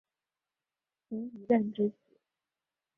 [1.09, 1.95] 徐以任之子。